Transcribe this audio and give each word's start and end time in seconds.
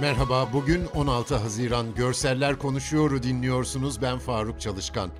Merhaba, 0.00 0.52
bugün 0.52 0.86
16 0.86 1.36
Haziran 1.36 1.94
Görseller 1.94 2.58
Konuşuyor'u 2.58 3.22
dinliyorsunuz. 3.22 4.02
Ben 4.02 4.18
Faruk 4.18 4.60
Çalışkan. 4.60 5.10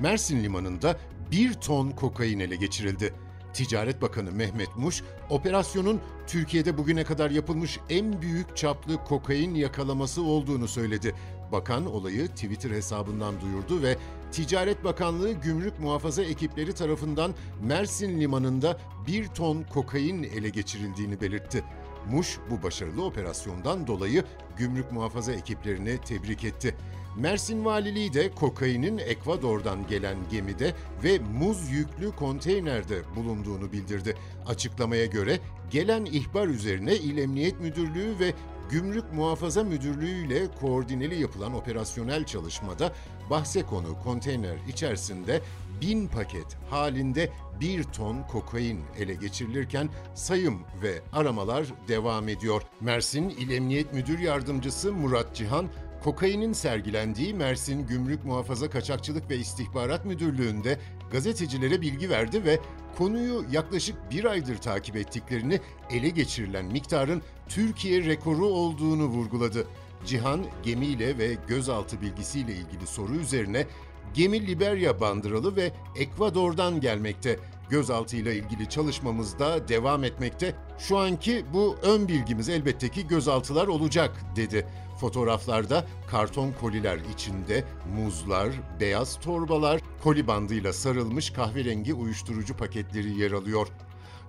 Mersin 0.00 0.44
Limanı'nda 0.44 0.96
bir 1.30 1.52
ton 1.52 1.90
kokain 1.90 2.40
ele 2.40 2.56
geçirildi. 2.56 3.14
Ticaret 3.52 4.02
Bakanı 4.02 4.32
Mehmet 4.32 4.76
Muş, 4.76 5.02
operasyonun 5.30 6.00
Türkiye'de 6.26 6.78
bugüne 6.78 7.04
kadar 7.04 7.30
yapılmış 7.30 7.78
en 7.90 8.22
büyük 8.22 8.56
çaplı 8.56 9.04
kokain 9.04 9.54
yakalaması 9.54 10.22
olduğunu 10.22 10.68
söyledi. 10.68 11.14
Bakan 11.52 11.86
olayı 11.86 12.28
Twitter 12.28 12.70
hesabından 12.70 13.40
duyurdu 13.40 13.82
ve 13.82 13.96
Ticaret 14.32 14.84
Bakanlığı 14.84 15.32
Gümrük 15.32 15.80
Muhafaza 15.80 16.22
ekipleri 16.22 16.72
tarafından 16.72 17.34
Mersin 17.62 18.20
Limanı'nda 18.20 18.78
bir 19.06 19.26
ton 19.26 19.62
kokain 19.62 20.22
ele 20.22 20.48
geçirildiğini 20.48 21.20
belirtti. 21.20 21.64
Muş 22.12 22.38
bu 22.50 22.62
başarılı 22.62 23.04
operasyondan 23.04 23.86
dolayı 23.86 24.24
gümrük 24.56 24.92
muhafaza 24.92 25.32
ekiplerini 25.32 25.98
tebrik 25.98 26.44
etti. 26.44 26.76
Mersin 27.16 27.64
Valiliği 27.64 28.12
de 28.12 28.30
kokainin 28.34 28.98
Ekvador'dan 28.98 29.86
gelen 29.86 30.16
gemide 30.30 30.74
ve 31.04 31.18
muz 31.18 31.70
yüklü 31.70 32.16
konteynerde 32.16 33.02
bulunduğunu 33.16 33.72
bildirdi. 33.72 34.16
Açıklamaya 34.46 35.06
göre 35.06 35.40
gelen 35.70 36.04
ihbar 36.04 36.48
üzerine 36.48 36.96
İl 36.96 37.18
Emniyet 37.18 37.60
Müdürlüğü 37.60 38.18
ve 38.18 38.34
Gümrük 38.70 39.12
Muhafaza 39.12 39.64
Müdürlüğü 39.64 40.26
ile 40.26 40.46
koordineli 40.60 41.20
yapılan 41.20 41.54
operasyonel 41.54 42.24
çalışmada 42.24 42.92
bahse 43.30 43.62
konu 43.62 44.02
konteyner 44.04 44.56
içerisinde 44.68 45.40
bin 45.80 46.08
paket 46.08 46.56
halinde 46.70 47.30
bir 47.60 47.82
ton 47.84 48.22
kokain 48.22 48.80
ele 48.98 49.14
geçirilirken 49.14 49.88
sayım 50.14 50.60
ve 50.82 51.00
aramalar 51.12 51.66
devam 51.88 52.28
ediyor. 52.28 52.62
Mersin 52.80 53.28
İl 53.28 53.50
Emniyet 53.50 53.92
Müdür 53.92 54.18
Yardımcısı 54.18 54.92
Murat 54.92 55.34
Cihan, 55.34 55.68
kokainin 56.04 56.52
sergilendiği 56.52 57.34
Mersin 57.34 57.86
Gümrük 57.86 58.24
Muhafaza 58.24 58.70
Kaçakçılık 58.70 59.30
ve 59.30 59.36
İstihbarat 59.36 60.04
Müdürlüğü'nde 60.04 60.78
gazetecilere 61.12 61.80
bilgi 61.80 62.10
verdi 62.10 62.44
ve 62.44 62.60
konuyu 62.98 63.44
yaklaşık 63.50 64.10
bir 64.10 64.24
aydır 64.24 64.56
takip 64.56 64.96
ettiklerini 64.96 65.60
ele 65.90 66.08
geçirilen 66.08 66.64
miktarın 66.64 67.22
Türkiye 67.48 68.04
rekoru 68.04 68.46
olduğunu 68.46 69.06
vurguladı. 69.06 69.66
Cihan 70.06 70.46
gemiyle 70.62 71.18
ve 71.18 71.36
gözaltı 71.48 72.00
bilgisiyle 72.00 72.52
ilgili 72.52 72.86
soru 72.86 73.14
üzerine 73.14 73.66
gemi 74.14 74.46
Liberya 74.46 75.00
bandıralı 75.00 75.56
ve 75.56 75.72
Ekvador'dan 75.96 76.80
gelmekte. 76.80 77.38
Gözaltıyla 77.70 78.32
ilgili 78.32 78.68
çalışmamız 78.68 79.38
da 79.38 79.68
devam 79.68 80.04
etmekte. 80.04 80.54
Şu 80.78 80.98
anki 80.98 81.44
bu 81.52 81.76
ön 81.82 82.08
bilgimiz 82.08 82.48
elbette 82.48 82.88
ki 82.88 83.06
gözaltılar 83.06 83.66
olacak 83.66 84.20
dedi. 84.36 84.66
Fotoğraflarda 85.00 85.86
karton 86.10 86.52
koliler 86.60 86.98
içinde 87.14 87.64
muzlar, 87.96 88.48
beyaz 88.80 89.20
torbalar, 89.20 89.80
koli 90.02 90.26
bandıyla 90.26 90.72
sarılmış 90.72 91.30
kahverengi 91.30 91.94
uyuşturucu 91.94 92.56
paketleri 92.56 93.18
yer 93.18 93.32
alıyor. 93.32 93.68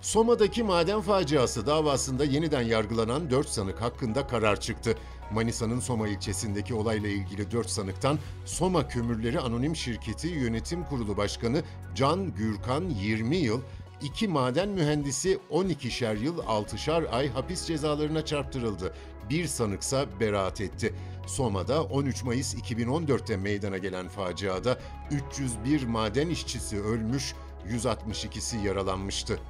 Soma'daki 0.00 0.62
maden 0.62 1.00
faciası 1.00 1.66
davasında 1.66 2.24
yeniden 2.24 2.62
yargılanan 2.62 3.30
4 3.30 3.48
sanık 3.48 3.82
hakkında 3.82 4.26
karar 4.26 4.60
çıktı. 4.60 4.94
Manisa'nın 5.32 5.80
Soma 5.80 6.08
ilçesindeki 6.08 6.74
olayla 6.74 7.08
ilgili 7.08 7.50
4 7.50 7.70
sanıktan 7.70 8.18
Soma 8.44 8.88
Kömürleri 8.88 9.40
Anonim 9.40 9.76
Şirketi 9.76 10.28
Yönetim 10.28 10.84
Kurulu 10.84 11.16
Başkanı 11.16 11.62
Can 11.94 12.34
Gürkan 12.34 12.88
20 12.88 13.36
yıl, 13.36 13.60
iki 14.02 14.28
maden 14.28 14.68
mühendisi 14.68 15.38
12'şer 15.50 16.18
yıl 16.18 16.38
6'şar 16.38 17.08
ay 17.08 17.28
hapis 17.28 17.66
cezalarına 17.66 18.24
çarptırıldı. 18.24 18.94
Bir 19.30 19.46
sanıksa 19.46 20.06
beraat 20.20 20.60
etti. 20.60 20.94
Soma'da 21.26 21.84
13 21.84 22.24
Mayıs 22.24 22.54
2014'te 22.54 23.36
meydana 23.36 23.78
gelen 23.78 24.08
faciada 24.08 24.78
301 25.10 25.86
maden 25.86 26.28
işçisi 26.28 26.82
ölmüş, 26.82 27.34
162'si 27.68 28.66
yaralanmıştı. 28.66 29.40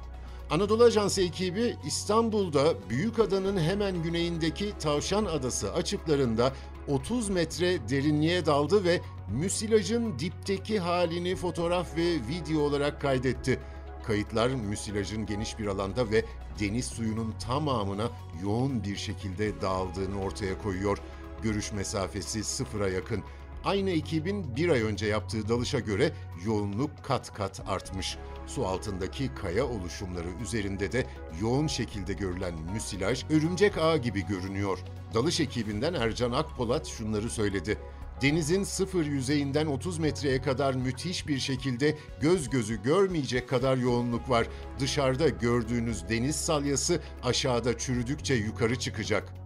Anadolu 0.51 0.83
Ajansı 0.83 1.21
ekibi 1.21 1.75
İstanbul'da 1.85 2.89
Büyükada'nın 2.89 3.57
hemen 3.59 4.03
güneyindeki 4.03 4.73
Tavşan 4.79 5.25
Adası 5.25 5.73
açıklarında 5.73 6.53
30 6.87 7.29
metre 7.29 7.89
derinliğe 7.89 8.45
daldı 8.45 8.83
ve 8.83 9.01
müsilajın 9.29 10.19
dipteki 10.19 10.79
halini 10.79 11.35
fotoğraf 11.35 11.97
ve 11.97 12.15
video 12.27 12.61
olarak 12.61 13.01
kaydetti. 13.01 13.59
Kayıtlar 14.03 14.49
müsilajın 14.49 15.25
geniş 15.25 15.59
bir 15.59 15.67
alanda 15.67 16.11
ve 16.11 16.25
deniz 16.59 16.85
suyunun 16.85 17.33
tamamına 17.47 18.09
yoğun 18.43 18.83
bir 18.83 18.95
şekilde 18.95 19.61
dağıldığını 19.61 20.21
ortaya 20.21 20.57
koyuyor. 20.57 20.97
Görüş 21.43 21.71
mesafesi 21.71 22.43
sıfıra 22.43 22.89
yakın. 22.89 23.23
Aynı 23.65 23.89
ekibin 23.89 24.55
bir 24.55 24.69
ay 24.69 24.81
önce 24.81 25.05
yaptığı 25.05 25.49
dalışa 25.49 25.79
göre 25.79 26.11
yoğunluk 26.45 27.03
kat 27.03 27.33
kat 27.33 27.61
artmış. 27.67 28.17
Su 28.47 28.67
altındaki 28.67 29.35
kaya 29.35 29.65
oluşumları 29.65 30.27
üzerinde 30.43 30.91
de 30.91 31.05
yoğun 31.41 31.67
şekilde 31.67 32.13
görülen 32.13 32.53
müsilaj 32.73 33.23
örümcek 33.29 33.77
ağı 33.77 33.97
gibi 33.97 34.25
görünüyor. 34.25 34.79
Dalış 35.13 35.39
ekibinden 35.39 35.93
Ercan 35.93 36.31
Akpolat 36.31 36.87
şunları 36.87 37.29
söyledi. 37.29 37.77
Denizin 38.21 38.63
sıfır 38.63 39.05
yüzeyinden 39.05 39.65
30 39.65 39.99
metreye 39.99 40.41
kadar 40.41 40.73
müthiş 40.73 41.27
bir 41.27 41.39
şekilde 41.39 41.97
göz 42.21 42.49
gözü 42.49 42.83
görmeyecek 42.83 43.49
kadar 43.49 43.77
yoğunluk 43.77 44.29
var. 44.29 44.47
Dışarıda 44.79 45.29
gördüğünüz 45.29 46.09
deniz 46.09 46.35
salyası 46.35 47.01
aşağıda 47.23 47.77
çürüdükçe 47.77 48.33
yukarı 48.33 48.79
çıkacak. 48.79 49.40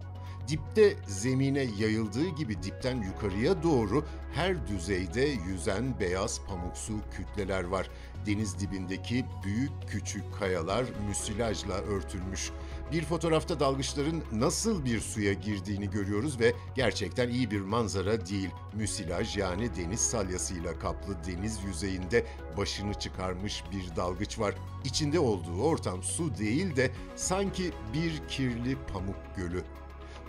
Dipte 0.48 0.96
zemine 1.06 1.66
yayıldığı 1.78 2.28
gibi 2.28 2.62
dipten 2.62 3.02
yukarıya 3.02 3.62
doğru 3.62 4.04
her 4.34 4.66
düzeyde 4.68 5.20
yüzen 5.20 6.00
beyaz 6.00 6.40
pamuksu 6.48 6.92
kütleler 7.16 7.64
var. 7.64 7.90
Deniz 8.26 8.60
dibindeki 8.60 9.24
büyük 9.44 9.70
küçük 9.88 10.38
kayalar 10.38 10.84
müsilajla 11.08 11.74
örtülmüş. 11.74 12.50
Bir 12.92 13.04
fotoğrafta 13.04 13.60
dalgıçların 13.60 14.22
nasıl 14.32 14.84
bir 14.84 15.00
suya 15.00 15.32
girdiğini 15.32 15.90
görüyoruz 15.90 16.40
ve 16.40 16.54
gerçekten 16.74 17.28
iyi 17.28 17.50
bir 17.50 17.60
manzara 17.60 18.26
değil. 18.26 18.50
Müsilaj 18.74 19.36
yani 19.36 19.76
deniz 19.76 20.00
salyasıyla 20.00 20.78
kaplı 20.78 21.16
deniz 21.26 21.64
yüzeyinde 21.64 22.26
başını 22.56 22.94
çıkarmış 22.94 23.64
bir 23.72 23.96
dalgıç 23.96 24.38
var. 24.38 24.54
İçinde 24.84 25.18
olduğu 25.18 25.62
ortam 25.62 26.02
su 26.02 26.38
değil 26.38 26.76
de 26.76 26.90
sanki 27.16 27.72
bir 27.94 28.28
kirli 28.28 28.76
pamuk 28.92 29.16
gölü. 29.36 29.62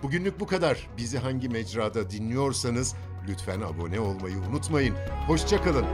Bugünlük 0.02 0.40
bu 0.40 0.46
kadar. 0.46 0.86
Bizi 0.96 1.18
hangi 1.18 1.48
mecrada 1.48 2.10
dinliyorsanız 2.10 2.94
lütfen 3.28 3.60
abone 3.60 4.00
olmayı 4.00 4.36
unutmayın. 4.50 4.94
Hoşçakalın. 5.26 5.86